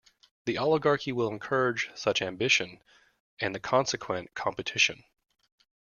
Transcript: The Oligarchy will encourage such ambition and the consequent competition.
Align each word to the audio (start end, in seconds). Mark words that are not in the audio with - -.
The 0.45 0.57
Oligarchy 0.57 1.11
will 1.11 1.27
encourage 1.29 1.91
such 1.93 2.23
ambition 2.23 2.81
and 3.39 3.53
the 3.53 3.59
consequent 3.59 4.33
competition. 4.33 5.03